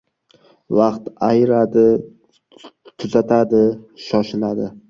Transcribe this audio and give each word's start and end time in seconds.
•Vaqt 0.77 1.05
ayiradi, 1.27 1.85
tuzatadi, 2.97 3.65
shoshiladi. 4.09 4.73